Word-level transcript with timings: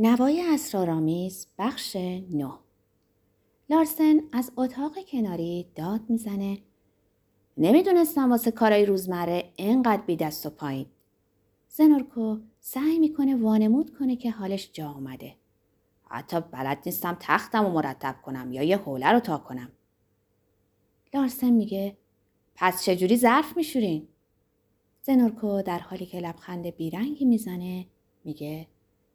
نوای 0.00 0.44
اسرارآمیز 0.54 1.46
بخش 1.58 1.96
نه. 2.30 2.52
لارسن 3.70 4.20
از 4.32 4.52
اتاق 4.56 4.92
کناری 5.12 5.66
داد 5.74 6.00
می‌زنه. 6.08 6.58
نمی‌دونستم 7.56 8.30
واسه 8.30 8.50
کارای 8.50 8.86
روزمره 8.86 9.52
اینقدر 9.56 10.02
بی 10.02 10.16
دست 10.16 10.46
و 10.46 10.50
پایین. 10.50 10.86
زنورکو 11.68 12.38
سعی 12.60 12.98
می‌کنه 12.98 13.36
وانمود 13.36 13.98
کنه 13.98 14.16
که 14.16 14.30
حالش 14.30 14.70
جا 14.72 14.88
آمده 14.88 15.34
حتی 16.08 16.40
بلد 16.40 16.82
نیستم 16.86 17.16
تختم 17.20 17.64
رو 17.64 17.72
مرتب 17.72 18.16
کنم 18.22 18.52
یا 18.52 18.62
یه 18.62 18.76
حوله 18.76 19.12
رو 19.12 19.20
تا 19.20 19.38
کنم. 19.38 19.72
لارسن 21.14 21.50
میگه 21.50 21.96
پس 22.54 22.84
چجوری 22.84 23.16
ظرف 23.16 23.56
میشورین؟ 23.56 24.08
زنورکو 25.02 25.62
در 25.62 25.78
حالی 25.78 26.06
که 26.06 26.20
لبخند 26.20 26.66
بیرنگی 26.66 27.24
می‌زنه 27.24 27.86
میگه 28.24 28.68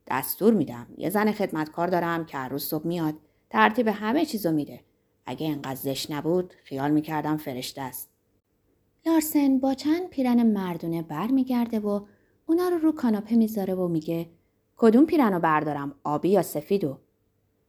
دستور 0.08 0.54
میدم. 0.54 0.88
یه 0.98 1.10
زن 1.10 1.32
خدمتکار 1.32 1.88
دارم 1.88 2.26
که 2.26 2.38
هر 2.38 2.50
روز 2.50 2.64
صبح 2.64 2.88
میاد. 2.88 3.16
ترتیب 3.50 3.88
همه 3.88 4.26
چیزو 4.26 4.52
میده. 4.52 4.80
اگه 5.26 5.48
انقدر 5.48 5.76
زشت 5.76 6.12
نبود 6.12 6.54
خیال 6.64 6.92
می‌کردم 6.92 7.38
فرشته 7.38 7.82
است. 7.82 8.10
لارسن 9.06 9.60
با 9.60 9.74
چند 9.74 10.10
پیرن 10.10 10.44
مردونه 10.44 11.02
برمیگرده 11.02 11.80
و 11.80 12.06
اونا 12.46 12.68
رو 12.70 12.78
رو 12.78 12.92
کاناپه 12.92 13.36
می‌ذاره 13.36 13.76
و 13.76 13.88
میگه 13.88 14.30
کدوم 14.78 15.06
پیرن 15.06 15.34
رو 15.34 15.40
بردارم 15.40 15.96
آبی 16.04 16.30
یا 16.30 16.42
سفیدو 16.42 16.98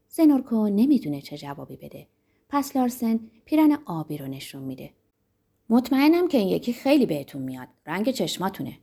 زنورکو 0.08 0.68
نمی‌دونه 0.68 1.20
چه 1.20 1.36
جوابی 1.36 1.76
بده. 1.76 2.06
پس 2.48 2.76
لارسن 2.76 3.20
پیرن 3.44 3.78
آبی 3.84 4.18
رو 4.18 4.26
نشون 4.26 4.62
میده. 4.62 4.90
مطمئنم 5.70 6.28
که 6.28 6.38
این 6.38 6.48
یکی 6.48 6.72
خیلی 6.72 7.06
بهتون 7.06 7.42
میاد. 7.42 7.68
رنگ 7.86 8.10
چشماتونه. 8.10 8.78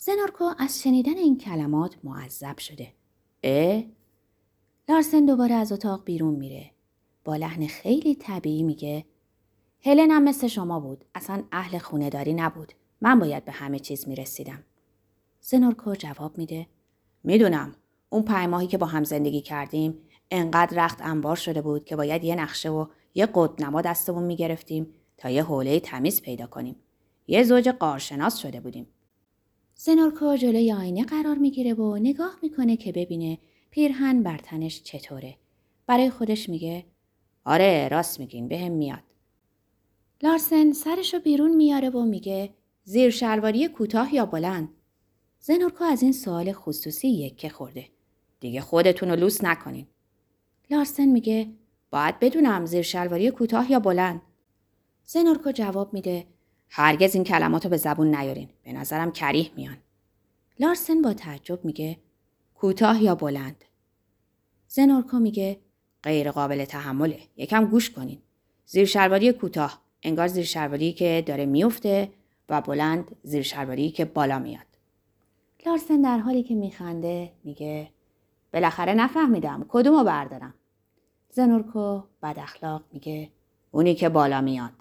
زنورکو 0.00 0.50
از 0.58 0.82
شنیدن 0.82 1.16
این 1.16 1.38
کلمات 1.38 1.96
معذب 2.04 2.58
شده. 2.58 2.92
اه؟ 3.42 3.84
لارسن 4.88 5.26
دوباره 5.26 5.54
از 5.54 5.72
اتاق 5.72 6.04
بیرون 6.04 6.34
میره. 6.34 6.70
با 7.24 7.36
لحن 7.36 7.66
خیلی 7.66 8.14
طبیعی 8.14 8.62
میگه 8.62 9.04
هلن 9.84 10.10
هم 10.10 10.24
مثل 10.24 10.46
شما 10.46 10.80
بود. 10.80 11.04
اصلا 11.14 11.44
اهل 11.52 11.78
خونه 11.78 12.32
نبود. 12.32 12.72
من 13.00 13.18
باید 13.18 13.44
به 13.44 13.52
همه 13.52 13.78
چیز 13.78 14.08
می‌رسیدم. 14.08 14.64
زنورکو 15.40 15.94
جواب 15.94 16.38
میده 16.38 16.66
می‌دونم. 17.24 17.74
اون 18.10 18.22
پنج 18.22 18.48
ماهی 18.48 18.66
که 18.66 18.78
با 18.78 18.86
هم 18.86 19.04
زندگی 19.04 19.40
کردیم 19.40 19.98
انقدر 20.30 20.84
رخت 20.84 20.98
انبار 21.00 21.36
شده 21.36 21.62
بود 21.62 21.84
که 21.84 21.96
باید 21.96 22.24
یه 22.24 22.34
نقشه 22.34 22.70
و 22.70 22.86
یه 23.14 23.28
قطنما 23.34 23.80
دستمون 23.80 24.24
می‌گرفتیم 24.24 24.94
تا 25.16 25.30
یه 25.30 25.42
حوله 25.42 25.80
تمیز 25.80 26.22
پیدا 26.22 26.46
کنیم. 26.46 26.76
یه 27.26 27.42
زوج 27.42 27.68
قارشناس 27.68 28.36
شده 28.36 28.60
بودیم. 28.60 28.86
زنورکو 29.80 30.36
جلوی 30.36 30.72
آینه 30.72 31.04
قرار 31.04 31.38
می‌گیره 31.38 31.74
و 31.74 31.96
نگاه 31.96 32.38
می‌کنه 32.42 32.76
که 32.76 32.92
ببینه 32.92 33.38
پیرهن 33.70 34.22
بر 34.22 34.38
تنش 34.38 34.82
چطوره. 34.82 35.36
برای 35.86 36.10
خودش 36.10 36.48
میگه 36.48 36.84
آره 37.44 37.88
راست 37.88 38.20
میگین 38.20 38.48
بهم 38.48 38.72
میاد. 38.72 39.02
لارسن 40.22 40.72
سرشو 40.72 41.18
بیرون 41.18 41.56
میاره 41.56 41.90
و 41.90 42.02
میگه 42.02 42.50
زیر 42.84 43.10
شلواری 43.10 43.68
کوتاه 43.68 44.14
یا 44.14 44.26
بلند. 44.26 44.68
زنورکو 45.40 45.84
از 45.84 46.02
این 46.02 46.12
سوال 46.12 46.52
خصوصی 46.52 47.08
یکه 47.08 47.48
خورده. 47.48 47.88
دیگه 48.40 48.60
خودتون 48.60 49.08
رو 49.08 49.16
لوس 49.16 49.44
نکنین. 49.44 49.86
لارسن 50.70 51.06
میگه 51.06 51.48
باید 51.90 52.18
بدونم 52.18 52.66
زیر 52.66 52.82
شلواری 52.82 53.30
کوتاه 53.30 53.70
یا 53.70 53.80
بلند. 53.80 54.22
زنورکو 55.04 55.52
جواب 55.52 55.94
میده 55.94 56.26
هرگز 56.70 57.14
این 57.14 57.24
کلمات 57.24 57.64
رو 57.64 57.70
به 57.70 57.76
زبون 57.76 58.14
نیارین. 58.14 58.48
به 58.64 58.72
نظرم 58.72 59.12
کریه 59.12 59.50
میان. 59.56 59.76
لارسن 60.60 61.02
با 61.02 61.12
تعجب 61.12 61.64
میگه 61.64 61.96
کوتاه 62.54 63.02
یا 63.02 63.14
بلند. 63.14 63.64
زنورکو 64.68 65.18
میگه 65.18 65.60
غیر 66.02 66.30
قابل 66.30 66.64
تحمله. 66.64 67.18
یکم 67.36 67.64
گوش 67.64 67.90
کنین. 67.90 68.18
زیر 68.66 68.84
شلواری 68.84 69.32
کوتاه. 69.32 69.82
انگار 70.02 70.26
زیر 70.26 70.44
شلواری 70.44 70.92
که 70.92 71.24
داره 71.26 71.46
میفته 71.46 72.10
و 72.48 72.60
بلند 72.60 73.16
زیر 73.22 73.42
شلواری 73.42 73.90
که 73.90 74.04
بالا 74.04 74.38
میاد. 74.38 74.66
لارسن 75.66 76.02
در 76.02 76.18
حالی 76.18 76.42
که 76.42 76.54
میخنده 76.54 77.32
میگه 77.44 77.90
بالاخره 78.52 78.94
نفهمیدم 78.94 79.64
کدومو 79.68 80.04
بردارم. 80.04 80.54
زنورکو 81.30 82.02
بد 82.22 82.38
اخلاق 82.38 82.82
میگه 82.92 83.30
اونی 83.70 83.94
که 83.94 84.08
بالا 84.08 84.40
میاد. 84.40 84.72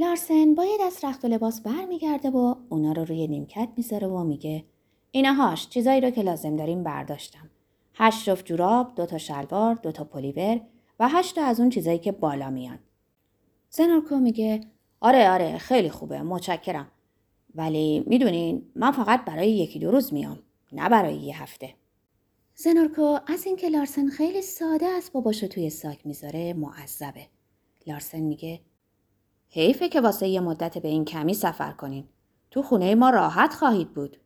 لارسن 0.00 0.54
باید 0.54 0.80
از 0.80 1.04
رخت 1.04 1.24
و 1.24 1.28
لباس 1.28 1.60
برمیگرده 1.60 2.30
و 2.30 2.54
اونا 2.68 2.92
رو 2.92 3.04
روی 3.04 3.26
نیمکت 3.26 3.68
می‌ذاره 3.76 4.06
و 4.06 4.24
میگه 4.24 4.64
اینهاش 5.10 5.68
چیزایی 5.68 6.00
رو 6.00 6.10
که 6.10 6.22
لازم 6.22 6.56
داریم 6.56 6.84
برداشتم. 6.84 7.50
هشت 7.94 8.24
جفت 8.24 8.46
جوراب، 8.46 8.94
دو 8.94 9.06
تا 9.06 9.18
شلوار، 9.18 9.74
دو 9.74 9.92
تا 9.92 10.04
پلیور 10.04 10.60
و 11.00 11.08
هشت 11.08 11.34
تا 11.34 11.44
از 11.44 11.60
اون 11.60 11.70
چیزایی 11.70 11.98
که 11.98 12.12
بالا 12.12 12.50
میان. 12.50 12.78
زنورکو 13.70 14.16
میگه 14.16 14.60
آره 15.00 15.30
آره 15.30 15.58
خیلی 15.58 15.90
خوبه 15.90 16.22
متشکرم. 16.22 16.90
ولی 17.54 18.04
می‌دونین 18.06 18.62
من 18.74 18.90
فقط 18.90 19.24
برای 19.24 19.52
یکی 19.52 19.78
دو 19.78 19.90
روز 19.90 20.12
میام 20.12 20.38
نه 20.72 20.88
برای 20.88 21.16
یه 21.16 21.42
هفته. 21.42 21.74
زنورکو 22.54 23.18
از 23.26 23.46
اینکه 23.46 23.68
لارسن 23.68 24.08
خیلی 24.08 24.42
ساده 24.42 24.86
است 24.86 25.12
باباشو 25.12 25.46
توی 25.46 25.70
ساک 25.70 26.06
می‌ذاره 26.06 26.52
معذبه. 26.52 27.26
لارسن 27.86 28.20
میگه 28.20 28.60
حیفه 29.52 29.88
که 29.88 30.00
واسه 30.00 30.28
یه 30.28 30.40
مدت 30.40 30.78
به 30.78 30.88
این 30.88 31.04
کمی 31.04 31.34
سفر 31.34 31.72
کنین. 31.72 32.08
تو 32.50 32.62
خونه 32.62 32.94
ما 32.94 33.10
راحت 33.10 33.54
خواهید 33.54 33.94
بود. 33.94 34.16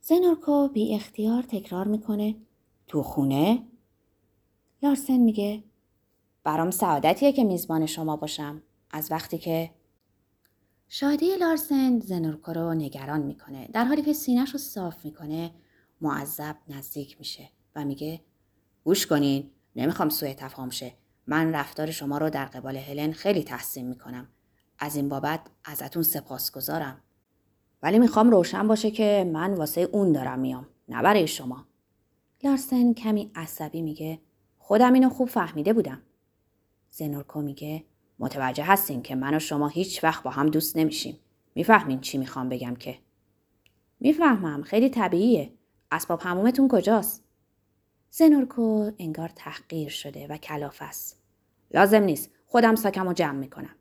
زنورکو 0.00 0.68
بی 0.68 0.94
اختیار 0.94 1.42
تکرار 1.42 1.88
می‌کنه. 1.88 2.36
تو 2.86 3.02
خونه؟ 3.02 3.66
لارسن 4.82 5.16
میگه 5.16 5.64
برام 6.44 6.70
سعادتیه 6.70 7.32
که 7.32 7.44
میزبان 7.44 7.86
شما 7.86 8.16
باشم. 8.16 8.62
از 8.90 9.12
وقتی 9.12 9.38
که 9.38 9.70
شادی 10.88 11.36
لارسن 11.36 12.00
زنورکو 12.00 12.52
رو 12.52 12.74
نگران 12.74 13.22
می‌کنه. 13.22 13.68
در 13.72 13.84
حالی 13.84 14.02
که 14.02 14.12
سینش 14.12 14.50
رو 14.50 14.58
صاف 14.58 15.04
می‌کنه 15.04 15.50
معذب 16.00 16.56
نزدیک 16.68 17.18
میشه 17.18 17.50
و 17.76 17.84
میگه 17.84 18.20
گوش 18.84 19.06
کنین 19.06 19.50
نمی‌خوام 19.76 20.08
سوء 20.08 20.32
تفاهم 20.32 20.70
شه 20.70 20.92
من 21.26 21.54
رفتار 21.54 21.90
شما 21.90 22.18
رو 22.18 22.30
در 22.30 22.44
قبال 22.44 22.76
هلن 22.76 23.12
خیلی 23.12 23.42
تحسین 23.42 23.88
می‌کنم. 23.88 24.28
از 24.78 24.96
این 24.96 25.08
بابت 25.08 25.40
ازتون 25.64 26.02
سپاسگزارم. 26.02 27.02
ولی 27.82 27.98
می‌خوام 27.98 28.30
روشن 28.30 28.68
باشه 28.68 28.90
که 28.90 29.30
من 29.32 29.54
واسه 29.54 29.80
اون 29.80 30.12
دارم 30.12 30.38
میام. 30.38 30.66
نه 30.88 31.02
برای 31.02 31.26
شما. 31.26 31.66
لارسن 32.44 32.92
کمی 32.92 33.30
عصبی 33.34 33.82
میگه 33.82 34.20
خودم 34.58 34.92
اینو 34.92 35.08
خوب 35.08 35.28
فهمیده 35.28 35.72
بودم. 35.72 36.02
زنورکو 36.90 37.42
میگه 37.42 37.84
متوجه 38.18 38.64
هستین 38.64 39.02
که 39.02 39.14
من 39.14 39.34
و 39.34 39.38
شما 39.38 39.68
هیچ 39.68 40.04
وقت 40.04 40.22
با 40.22 40.30
هم 40.30 40.46
دوست 40.46 40.76
نمیشیم. 40.76 41.18
می‌فهمین 41.54 42.00
چی 42.00 42.18
می‌خوام 42.18 42.48
بگم 42.48 42.76
که؟ 42.76 42.98
می‌فهمم 44.00 44.62
خیلی 44.62 44.88
طبیعیه. 44.88 45.52
اسباب 45.90 46.20
همومتون 46.22 46.68
کجاست؟ 46.68 47.25
زنورکو 48.18 48.90
انگار 48.98 49.28
تحقیر 49.28 49.88
شده 49.88 50.26
و 50.26 50.36
کلاف 50.36 50.78
است. 50.80 51.22
لازم 51.70 52.02
نیست. 52.02 52.30
خودم 52.46 52.74
ساکم 52.74 53.06
رو 53.06 53.12
جمع 53.12 53.38
می‌کنم. 53.38 53.74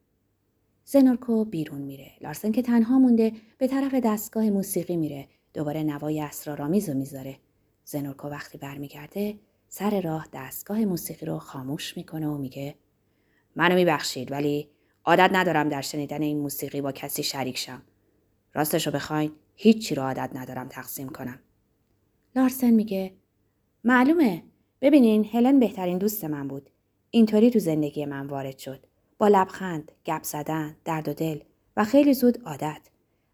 زنورکو 0.86 1.46
بیرون 1.46 1.82
میره. 1.82 2.12
لارسن 2.22 2.52
که 2.52 2.62
تنها 2.62 3.00
مونده 3.00 3.32
به 3.58 3.68
طرف 3.68 3.94
دستگاه 3.94 4.50
موسیقی 4.50 4.98
میره. 4.98 5.28
دوباره 5.54 5.84
نوای 5.84 6.22
اسرارآمیز 6.22 6.90
رو 6.90 6.96
می‌ذاره. 6.96 7.40
زنورکو 7.86 8.28
وقتی 8.28 8.58
برمیگرده 8.58 9.40
سر 9.70 10.02
راه 10.02 10.28
دستگاه 10.34 10.86
موسیقی 10.86 11.26
رو 11.26 11.40
خاموش 11.40 11.98
می‌کنه 11.98 12.28
و 12.28 12.38
میگه 12.38 12.76
منو 13.56 13.76
میبخشید 13.76 14.32
ولی 14.32 14.70
عادت 15.06 15.30
ندارم 15.34 15.70
در 15.70 15.82
شنیدن 15.82 16.22
این 16.22 16.40
موسیقی 16.40 16.82
با 16.82 16.92
کسی 16.92 17.24
شریک 17.24 17.58
شم. 17.58 17.82
راستشو 18.54 18.92
بخواین 18.92 19.32
هیچی 19.56 19.96
رو 19.96 20.04
عادت 20.04 20.30
ندارم 20.34 20.68
تقسیم 20.68 21.10
کنم. 21.10 21.40
لارسن 22.36 22.70
میگه 22.70 23.14
معلومه. 23.88 24.44
ببینین 24.82 25.26
هلن 25.32 25.60
بهترین 25.60 25.98
دوست 25.98 26.26
من 26.26 26.48
بود. 26.48 26.70
اینطوری 27.12 27.50
تو 27.50 27.60
زندگی 27.60 28.06
من 28.06 28.28
وارد 28.28 28.58
شد. 28.58 28.86
با 29.18 29.28
لبخند 29.28 29.92
گپ 30.06 30.24
زدن 30.24 30.76
درد 30.86 31.08
و 31.10 31.14
دل 31.14 31.40
و 31.78 31.84
خیلی 31.84 32.14
زود 32.14 32.42
عادت. 32.46 32.82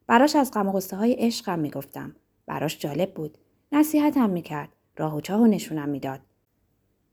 براش 0.07 0.35
از 0.35 0.51
غم 0.51 0.67
و 0.67 0.81
های 0.93 1.13
عشقم 1.13 1.59
می‌گفتم. 1.59 2.15
براش 2.45 2.79
جالب 2.79 3.13
بود. 3.13 3.37
نصیحتم 3.71 4.29
می‌کرد. 4.29 4.69
راه 4.97 5.15
و 5.15 5.21
چاه 5.21 5.41
و 5.41 5.47
نشونم 5.47 5.89
می‌داد. 5.89 6.19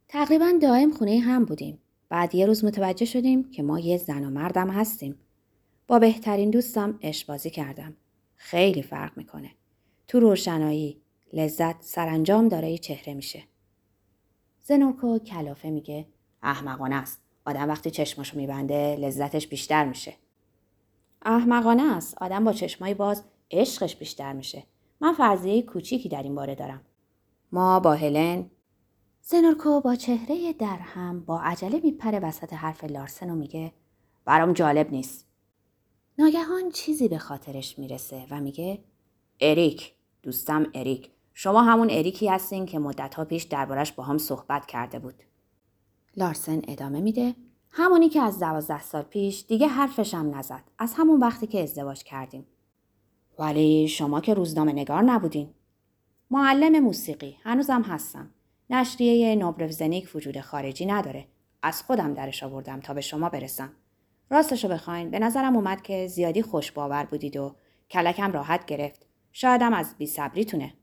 تقریبا 0.08 0.52
دائم 0.62 0.90
خونه 0.90 1.18
هم 1.18 1.44
بودیم. 1.44 1.78
بعد 2.08 2.34
یه 2.34 2.46
روز 2.46 2.64
متوجه 2.64 3.06
شدیم 3.06 3.50
که 3.50 3.62
ما 3.62 3.78
یه 3.80 3.96
زن 3.96 4.24
و 4.24 4.30
مردم 4.30 4.70
هستیم. 4.70 5.18
با 5.86 5.98
بهترین 5.98 6.50
دوستم 6.50 6.98
بازی 7.28 7.50
کردم. 7.50 7.96
خیلی 8.36 8.82
فرق 8.82 9.12
می‌کنه. 9.16 9.50
تو 10.08 10.20
روشنایی 10.20 11.00
لذت 11.32 11.82
سرانجام 11.82 12.48
دارای 12.48 12.78
چهره 12.78 13.14
میشه. 13.14 13.42
زنورکو 14.60 15.18
کلافه 15.18 15.70
میگه 15.70 16.06
احمقانه 16.42 16.94
است. 16.94 17.20
آدم 17.46 17.68
وقتی 17.68 17.90
چشماشو 17.90 18.36
میبنده 18.36 18.96
لذتش 18.96 19.46
بیشتر 19.46 19.84
میشه. 19.84 20.14
احمقانه 21.22 21.96
است. 21.96 22.22
آدم 22.22 22.44
با 22.44 22.52
چشمای 22.52 22.94
باز 22.94 23.24
عشقش 23.50 23.96
بیشتر 23.96 24.32
میشه. 24.32 24.62
من 25.00 25.12
فرضیه 25.12 25.62
کوچیکی 25.62 26.08
در 26.08 26.22
این 26.22 26.34
باره 26.34 26.54
دارم. 26.54 26.80
ما 27.52 27.80
با 27.80 27.94
هلن 27.94 28.50
زنورکو 29.22 29.80
با 29.80 29.94
چهره 29.94 30.52
درهم 30.52 31.24
با 31.24 31.40
عجله 31.40 31.80
میپره 31.84 32.20
وسط 32.20 32.52
حرف 32.52 32.84
لارسن 32.84 33.30
و 33.30 33.34
میگه 33.34 33.72
برام 34.24 34.52
جالب 34.52 34.90
نیست. 34.90 35.26
ناگهان 36.18 36.70
چیزی 36.70 37.08
به 37.08 37.18
خاطرش 37.18 37.78
می‌رسه 37.78 38.26
و 38.30 38.40
میگه 38.40 38.84
اریک 39.40 39.94
دوستم 40.22 40.66
اریک 40.74 41.10
شما 41.40 41.62
همون 41.62 41.90
اریکی 41.90 42.28
هستین 42.28 42.66
که 42.66 42.78
مدتها 42.78 43.24
پیش 43.24 43.42
دربارش 43.42 43.92
با 43.92 44.04
هم 44.04 44.18
صحبت 44.18 44.66
کرده 44.66 44.98
بود. 44.98 45.14
لارسن 46.16 46.62
ادامه 46.68 47.00
میده 47.00 47.34
همونی 47.70 48.08
که 48.08 48.20
از 48.20 48.38
دوازده 48.38 48.82
سال 48.82 49.02
پیش 49.02 49.44
دیگه 49.48 49.66
حرفشم 49.66 50.30
نزد 50.34 50.62
از 50.78 50.94
همون 50.96 51.20
وقتی 51.20 51.46
که 51.46 51.62
ازدواج 51.62 52.02
کردیم. 52.02 52.46
ولی 53.38 53.88
شما 53.88 54.20
که 54.20 54.34
روزنامه 54.34 54.72
نگار 54.72 55.02
نبودین. 55.02 55.50
معلم 56.30 56.80
موسیقی 56.84 57.36
هنوزم 57.42 57.82
هستم. 57.82 58.30
نشریه 58.70 59.36
نوبروزنیک 59.36 60.10
وجود 60.14 60.40
خارجی 60.40 60.86
نداره. 60.86 61.26
از 61.62 61.82
خودم 61.82 62.14
درش 62.14 62.42
آوردم 62.42 62.80
تا 62.80 62.94
به 62.94 63.00
شما 63.00 63.28
برسم. 63.28 63.72
راستشو 64.30 64.68
بخواین 64.68 65.10
به 65.10 65.18
نظرم 65.18 65.56
اومد 65.56 65.82
که 65.82 66.06
زیادی 66.06 66.42
خوش 66.42 66.72
باور 66.72 67.04
بودید 67.04 67.36
و 67.36 67.54
کلکم 67.90 68.32
راحت 68.32 68.66
گرفت. 68.66 69.06
شایدم 69.32 69.72
از 69.72 69.94
بی 69.98 70.06
صبریتونه. 70.06 70.77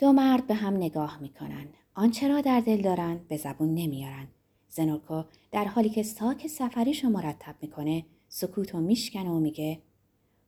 دو 0.00 0.12
مرد 0.12 0.46
به 0.46 0.54
هم 0.54 0.76
نگاه 0.76 1.18
می‌کنن. 1.20 1.66
آنچه 1.94 2.28
را 2.28 2.40
در 2.40 2.60
دل 2.60 2.82
دارن 2.82 3.20
به 3.28 3.36
زبون 3.36 3.74
نمیارن. 3.74 4.28
زنورکو 4.68 5.22
در 5.52 5.64
حالی 5.64 5.88
که 5.88 6.02
ساک 6.02 6.46
سفریشو 6.46 7.08
مرتب 7.08 7.54
می‌کنه 7.62 8.04
سکوتو 8.28 8.80
میشکنه 8.80 9.30
و 9.30 9.40
میگه 9.40 9.78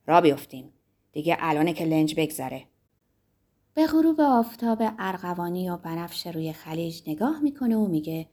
را 0.07 0.21
بیفتیم. 0.21 0.69
دیگه 1.11 1.37
الانه 1.39 1.73
که 1.73 1.85
لنج 1.85 2.15
بگذره. 2.17 2.63
به 3.73 3.87
غروب 3.87 4.21
آفتاب 4.21 4.77
ارغوانی 4.99 5.69
و 5.69 5.77
بنفش 5.77 6.27
روی 6.27 6.53
خلیج 6.53 7.01
نگاه 7.07 7.39
می‌کنه 7.39 7.75
و 7.75 7.87
میگه 7.87 8.27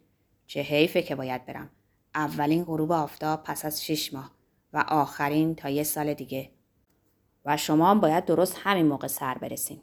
چه 0.47 0.61
حیفه 0.61 1.03
که 1.03 1.15
باید 1.15 1.47
برم. 1.47 1.71
اولین 2.15 2.65
غروب 2.65 2.93
آفتاب 2.93 3.43
پس 3.43 3.65
از 3.65 3.85
شش 3.85 4.15
ماه 4.15 4.31
و 4.73 4.85
آخرین 4.89 5.55
تا 5.55 5.69
یه 5.69 5.83
سال 5.83 6.15
دیگه. 6.15 6.51
و 7.45 7.57
شما 7.57 7.95
باید 7.95 8.25
درست 8.25 8.57
همین 8.59 8.87
موقع 8.87 9.07
سر 9.07 9.39
برسین. 9.39 9.81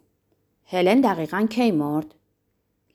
هلن 0.70 1.00
دقیقا 1.00 1.46
کی 1.50 1.70
مرد؟ 1.70 2.14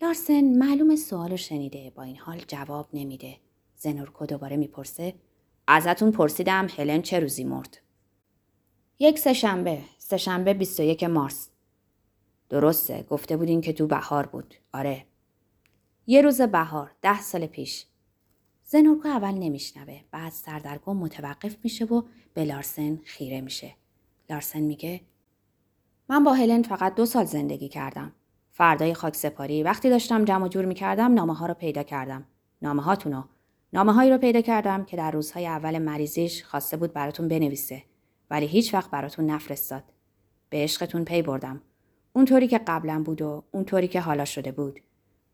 لارسن 0.01 0.43
معلوم 0.43 0.95
سوالو 0.95 1.37
شنیده 1.37 1.89
با 1.89 2.03
این 2.03 2.17
حال 2.17 2.43
جواب 2.47 2.87
نمیده. 2.93 3.37
زنورکو 3.75 4.25
دوباره 4.25 4.57
می‌پرسه 4.57 5.13
ازتون 5.67 6.11
پرسیدم 6.11 6.67
هلن 6.77 7.01
چه 7.01 7.19
روزی 7.19 7.43
مرد؟ 7.43 7.77
یک 8.99 9.19
سهشنبه، 9.19 9.81
سهشنبه 9.97 10.53
21 10.53 11.03
مارس. 11.03 11.49
درسته، 12.49 13.03
گفته 13.09 13.37
بودین 13.37 13.61
که 13.61 13.73
تو 13.73 13.87
بهار 13.87 14.25
بود. 14.25 14.55
آره. 14.73 15.05
یه 16.07 16.21
روز 16.21 16.41
بهار، 16.41 16.91
ده 17.01 17.21
سال 17.21 17.45
پیش. 17.45 17.85
زنورکو 18.63 19.07
اول 19.07 19.33
نمیشنوه، 19.33 20.01
بعد 20.11 20.31
سردرگم 20.31 20.97
متوقف 20.97 21.55
میشه 21.63 21.85
و 21.85 22.01
به 22.33 22.45
لارسن 22.45 22.99
خیره 23.03 23.41
میشه. 23.41 23.75
لارسن 24.29 24.61
میگه 24.61 25.01
من 26.09 26.23
با 26.23 26.33
هلن 26.33 26.61
فقط 26.61 26.95
دو 26.95 27.05
سال 27.05 27.25
زندگی 27.25 27.69
کردم. 27.69 28.11
فردای 28.51 28.93
خاک 28.93 29.15
سپاری 29.15 29.63
وقتی 29.63 29.89
داشتم 29.89 30.25
جمع 30.25 30.47
جور 30.47 30.65
می‌کردم 30.65 31.13
نامه 31.13 31.35
ها 31.35 31.45
رو 31.45 31.53
پیدا 31.53 31.83
کردم. 31.83 32.25
نامه 32.61 32.81
هاتونو. 32.81 33.23
نامه 33.73 33.93
هایی 33.93 34.11
رو 34.11 34.17
پیدا 34.17 34.41
کردم 34.41 34.85
که 34.85 34.97
در 34.97 35.11
روزهای 35.11 35.47
اول 35.47 35.79
مریضیش 35.79 36.43
خواسته 36.43 36.77
بود 36.77 36.93
براتون 36.93 37.27
بنویسه. 37.27 37.83
ولی 38.29 38.45
هیچ 38.45 38.73
وقت 38.73 38.89
براتون 38.89 39.25
نفرستاد. 39.25 39.83
به 40.49 40.57
عشقتون 40.57 41.05
پی 41.05 41.21
بردم. 41.21 41.61
اونطوری 42.13 42.47
که 42.47 42.57
قبلا 42.57 43.03
بود 43.03 43.21
و 43.21 43.43
اونطوری 43.51 43.87
که 43.87 44.01
حالا 44.01 44.25
شده 44.25 44.51
بود. 44.51 44.79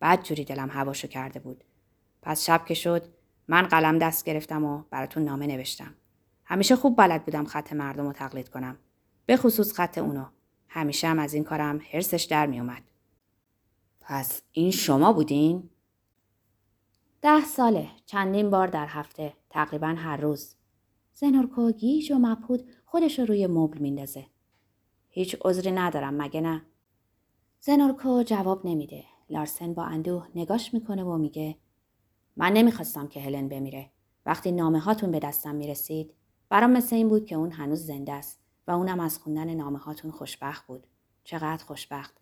بعد 0.00 0.22
جوری 0.22 0.44
دلم 0.44 0.70
هواشو 0.70 1.08
کرده 1.08 1.40
بود. 1.40 1.64
پس 2.22 2.44
شب 2.46 2.64
که 2.64 2.74
شد 2.74 3.02
من 3.48 3.62
قلم 3.62 3.98
دست 3.98 4.24
گرفتم 4.24 4.64
و 4.64 4.82
براتون 4.90 5.24
نامه 5.24 5.46
نوشتم. 5.46 5.94
همیشه 6.44 6.76
خوب 6.76 6.96
بلد 6.96 7.24
بودم 7.24 7.44
خط 7.44 7.72
مردم 7.72 8.06
رو 8.06 8.12
تقلید 8.12 8.48
کنم. 8.48 8.78
به 9.26 9.36
خصوص 9.36 9.72
خط 9.72 9.98
اونو. 9.98 10.24
همیشه 10.72 11.08
هم 11.08 11.18
از 11.18 11.34
این 11.34 11.44
کارم 11.44 11.80
حرسش 11.92 12.22
در 12.22 12.46
می 12.46 12.60
اومد. 12.60 12.82
پس 14.00 14.42
این 14.52 14.70
شما 14.70 15.12
بودین؟ 15.12 15.70
ده 17.22 17.44
ساله. 17.44 17.88
چندین 18.06 18.50
بار 18.50 18.66
در 18.66 18.86
هفته. 18.86 19.32
تقریبا 19.50 19.88
هر 19.88 20.16
روز. 20.16 20.54
زنورکو 21.14 21.72
گیج 21.72 22.12
و 22.12 22.18
مبهود 22.18 22.68
خودش 22.84 23.18
رو 23.18 23.24
روی 23.24 23.46
مبل 23.46 23.78
میندازه. 23.78 24.26
هیچ 25.08 25.36
عذری 25.44 25.70
ندارم 25.70 26.22
مگه 26.22 26.40
نه؟ 26.40 26.62
زنورکو 27.60 28.22
جواب 28.22 28.66
نمیده. 28.66 29.04
لارسن 29.30 29.74
با 29.74 29.84
اندوه 29.84 30.28
نگاش 30.34 30.74
می‌کنه 30.74 31.04
و 31.04 31.18
میگه 31.18 31.56
من 32.36 32.52
نمی‌خواستم 32.52 33.08
که 33.08 33.20
هلن 33.20 33.48
بمیره. 33.48 33.90
وقتی 34.26 34.52
نامه 34.52 34.78
هاتون 34.78 35.10
به 35.10 35.18
دستم 35.18 35.54
می‌رسید 35.54 36.14
برام 36.48 36.70
مثل 36.70 36.96
این 36.96 37.08
بود 37.08 37.26
که 37.26 37.34
اون 37.34 37.52
هنوز 37.52 37.86
زنده 37.86 38.12
است 38.12 38.40
و 38.70 38.72
اونم 38.72 39.00
از 39.00 39.18
خوندن 39.18 39.54
نامه 39.54 39.78
هاتون 39.78 40.10
خوشبخت 40.10 40.66
بود. 40.66 40.86
چقدر 41.24 41.64
خوشبخت. 41.64 42.20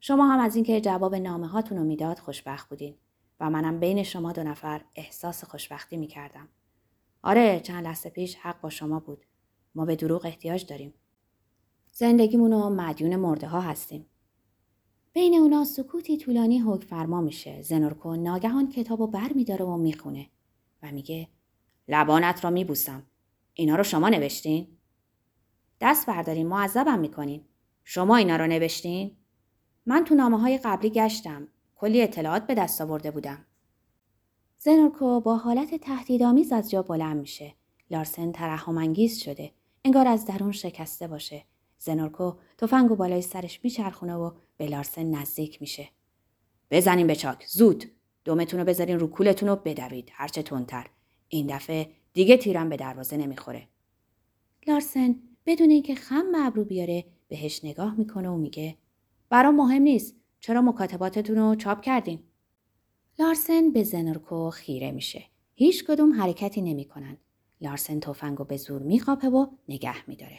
شما 0.00 0.28
هم 0.28 0.40
از 0.40 0.56
اینکه 0.56 0.80
جواب 0.80 1.14
نامه 1.14 1.46
هاتون 1.46 1.78
رو 1.78 1.84
می‌داد 1.84 2.18
خوشبخت 2.18 2.68
بودین 2.68 2.94
و 3.40 3.50
منم 3.50 3.80
بین 3.80 4.02
شما 4.02 4.32
دو 4.32 4.42
نفر 4.42 4.84
احساس 4.94 5.44
خوشبختی 5.44 5.96
می‌کردم. 5.96 6.48
آره 7.22 7.60
چند 7.60 7.84
لحظه 7.84 8.10
پیش 8.10 8.36
حق 8.36 8.60
با 8.60 8.70
شما 8.70 9.00
بود. 9.00 9.26
ما 9.74 9.84
به 9.84 9.96
دروغ 9.96 10.26
احتیاج 10.26 10.66
داریم. 10.66 10.94
زندگیمون 11.92 12.52
رو 12.52 12.70
مدیون 12.70 13.16
مرده 13.16 13.46
ها 13.46 13.60
هستیم. 13.60 14.06
بین 15.12 15.34
اونا 15.34 15.64
سکوتی 15.64 16.16
طولانی 16.16 16.58
حکم 16.58 16.86
فرما 16.86 17.20
میشه. 17.20 17.62
زنورکو 17.62 18.16
ناگهان 18.16 18.68
کتاب 18.68 19.00
رو 19.00 19.06
بر 19.06 19.32
میداره 19.32 19.64
و 19.64 19.76
می‌خونه 19.76 20.26
و 20.82 20.92
میگه 20.92 21.28
لبانت 21.88 22.44
را 22.44 22.50
میبوسم. 22.50 23.02
اینا 23.54 23.76
رو 23.76 23.82
شما 23.82 24.08
نوشتین؟ 24.08 24.77
دست 25.80 26.06
بردارین 26.06 26.46
معذبم 26.46 26.98
می‌کنین. 26.98 27.44
شما 27.84 28.16
اینا 28.16 28.36
رو 28.36 28.46
نوشتین؟ 28.46 29.16
من 29.86 30.04
تو 30.04 30.14
نامه 30.14 30.40
های 30.40 30.58
قبلی 30.58 30.90
گشتم. 30.90 31.48
کلی 31.76 32.02
اطلاعات 32.02 32.46
به 32.46 32.54
دست 32.54 32.80
آورده 32.80 33.10
بودم. 33.10 33.44
زنورکو 34.58 35.20
با 35.20 35.36
حالت 35.36 35.74
تهدیدآمیز 35.74 36.52
از 36.52 36.70
جا 36.70 36.82
بلند 36.82 37.20
میشه. 37.20 37.54
لارسن 37.90 38.32
ترحمانگیز 38.32 39.18
شده. 39.18 39.52
انگار 39.84 40.08
از 40.08 40.26
درون 40.26 40.52
شکسته 40.52 41.06
باشه. 41.06 41.44
زنورکو 41.78 42.32
تفنگ 42.58 42.90
و 42.90 42.96
بالای 42.96 43.22
سرش 43.22 43.60
میچرخونه 43.64 44.14
و 44.14 44.30
به 44.56 44.66
لارسن 44.66 45.10
نزدیک 45.10 45.60
میشه. 45.60 45.88
بزنین 46.70 47.06
به 47.06 47.14
چاک. 47.16 47.46
زود. 47.46 47.84
دومتون 48.24 48.60
رو 48.60 48.66
بذارین 48.66 48.98
رو 48.98 49.06
کولتون 49.06 49.48
رو 49.48 49.56
بدوید. 49.56 50.10
هرچه 50.12 50.42
تندتر. 50.42 50.86
این 51.28 51.46
دفعه 51.56 51.90
دیگه 52.12 52.36
تیرم 52.36 52.68
به 52.68 52.76
دروازه 52.76 53.16
نمی‌خوره. 53.16 53.68
لارسن 54.66 55.16
بدون 55.48 55.70
اینکه 55.70 55.94
خم 55.94 56.32
ابرو 56.36 56.64
بیاره 56.64 57.04
بهش 57.28 57.64
نگاه 57.64 57.94
می‌کنه 57.94 58.28
و 58.28 58.36
میگه 58.36 58.76
برام 59.28 59.56
مهم 59.56 59.82
نیست. 59.82 60.14
چرا 60.40 60.62
مکاتباتتون 60.62 61.36
رو 61.36 61.54
چاپ 61.54 61.80
کردین؟ 61.80 62.22
لارسن 63.18 63.70
به 63.70 63.82
زنورکو 63.82 64.50
خیره 64.50 64.90
میشه. 64.90 65.24
هیچ 65.54 65.84
کدوم 65.84 66.20
حرکتی 66.20 66.62
نمی‌کنن. 66.62 67.16
لارسن 67.60 68.00
تفنگو 68.00 68.44
به 68.44 68.56
زور 68.56 68.82
میخوابه 68.82 69.28
و 69.28 69.46
نگه 69.68 70.08
میداره. 70.08 70.38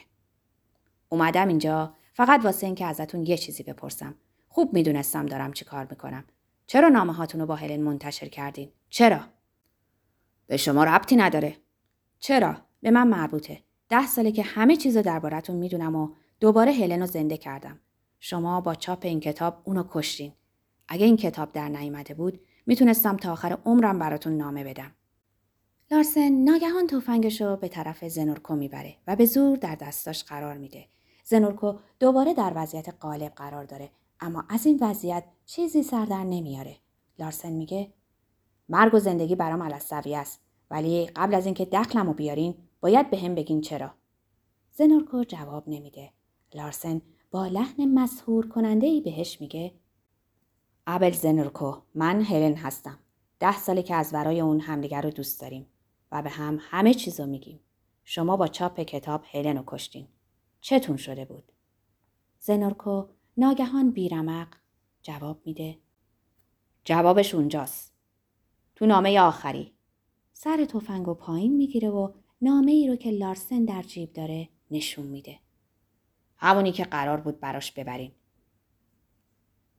اومدم 1.08 1.48
اینجا 1.48 1.94
فقط 2.14 2.44
واسه 2.44 2.66
اینکه 2.66 2.86
ازتون 2.86 3.26
یه 3.26 3.36
چیزی 3.36 3.62
بپرسم. 3.62 4.14
خوب 4.48 4.74
می‌دونستم 4.74 5.26
دارم 5.26 5.52
چی 5.52 5.64
کار 5.64 5.86
می‌کنم. 5.90 6.24
چرا 6.66 6.88
نامه 6.88 7.12
هاتون 7.12 7.44
با 7.44 7.56
هلن 7.56 7.80
منتشر 7.80 8.28
کردین؟ 8.28 8.72
چرا؟ 8.88 9.20
به 10.46 10.56
شما 10.56 10.84
ربطی 10.84 11.16
نداره. 11.16 11.56
چرا؟ 12.18 12.56
به 12.80 12.90
من 12.90 13.08
مربوطه. 13.08 13.62
ده 13.90 14.06
ساله 14.06 14.32
که 14.32 14.42
همه 14.42 14.76
چیز 14.76 14.96
رو 14.96 15.02
دربارتون 15.02 15.56
می‌دونم 15.56 15.96
و 15.96 16.08
دوباره 16.40 16.72
هلن 16.72 17.00
رو 17.00 17.06
زنده 17.06 17.36
کردم. 17.36 17.80
شما 18.20 18.60
با 18.60 18.74
چاپ 18.74 19.04
این 19.04 19.20
کتاب 19.20 19.62
اونو 19.64 19.84
کشتین. 19.90 20.32
اگه 20.88 21.06
این 21.06 21.16
کتاب 21.16 21.52
در 21.52 21.68
نیامده 21.68 22.14
بود 22.14 22.40
می‌تونستم 22.66 23.16
تا 23.16 23.32
آخر 23.32 23.58
عمرم 23.64 23.98
براتون 23.98 24.36
نامه 24.36 24.64
بدم. 24.64 24.90
لارسن 25.90 26.32
ناگهان 26.32 26.86
تفنگش 26.86 27.40
رو 27.40 27.56
به 27.56 27.68
طرف 27.68 28.08
زنورکو 28.08 28.56
می‌بره 28.56 28.96
و 29.06 29.16
به 29.16 29.26
زور 29.26 29.56
در 29.56 29.74
دستاش 29.74 30.24
قرار 30.24 30.56
میده. 30.56 30.86
زنورکو 31.24 31.74
دوباره 32.00 32.34
در 32.34 32.52
وضعیت 32.56 32.88
قالب 33.00 33.32
قرار 33.32 33.64
داره 33.64 33.90
اما 34.20 34.44
از 34.48 34.66
این 34.66 34.78
وضعیت 34.82 35.24
چیزی 35.46 35.82
سر 35.82 36.04
در 36.04 36.24
نمیاره. 36.24 36.76
لارسن 37.18 37.52
میگه 37.52 37.92
مرگ 38.68 38.94
و 38.94 38.98
زندگی 38.98 39.34
برام 39.34 39.62
علصوی 39.62 40.14
است 40.14 40.40
ولی 40.70 41.06
قبل 41.06 41.34
از 41.34 41.46
اینکه 41.46 41.64
دخلم 41.64 42.06
رو 42.06 42.12
بیارین 42.12 42.54
باید 42.80 43.10
به 43.10 43.18
هم 43.18 43.34
بگین 43.34 43.60
چرا. 43.60 43.94
زنورکو 44.70 45.24
جواب 45.24 45.68
نمیده. 45.68 46.12
لارسن 46.54 47.02
با 47.30 47.46
لحن 47.46 47.94
مسهور 47.94 48.48
کننده 48.48 48.86
ای 48.86 49.00
بهش 49.00 49.40
میگه 49.40 49.74
ابل 50.86 51.10
زنورکو 51.10 51.82
من 51.94 52.22
هلن 52.22 52.54
هستم. 52.54 52.98
ده 53.40 53.58
ساله 53.58 53.82
که 53.82 53.94
از 53.94 54.14
ورای 54.14 54.40
اون 54.40 54.60
همدیگر 54.60 55.02
رو 55.02 55.10
دوست 55.10 55.40
داریم 55.40 55.66
و 56.12 56.22
به 56.22 56.30
هم 56.30 56.58
همه 56.60 56.94
چیز 56.94 57.20
رو 57.20 57.26
میگیم. 57.26 57.60
شما 58.04 58.36
با 58.36 58.46
چاپ 58.46 58.80
کتاب 58.80 59.22
هلن 59.30 59.56
رو 59.56 59.64
کشتین. 59.66 60.08
چتون 60.60 60.96
شده 60.96 61.24
بود؟ 61.24 61.52
زنورکو 62.38 63.06
ناگهان 63.36 63.90
بیرمق 63.90 64.48
جواب 65.02 65.42
میده. 65.44 65.78
جوابش 66.84 67.34
اونجاست. 67.34 67.94
تو 68.74 68.86
نامه 68.86 69.20
آخری. 69.20 69.74
سر 70.32 70.64
تفنگ 70.64 71.08
و 71.08 71.14
پایین 71.14 71.56
می‌گیره 71.56 71.90
و 71.90 72.12
نامه 72.42 72.72
ای 72.72 72.88
رو 72.88 72.96
که 72.96 73.10
لارسن 73.10 73.64
در 73.64 73.82
جیب 73.82 74.12
داره 74.12 74.48
نشون 74.70 75.06
میده. 75.06 75.38
همونی 76.36 76.72
که 76.72 76.84
قرار 76.84 77.20
بود 77.20 77.40
براش 77.40 77.72
ببرین. 77.72 78.12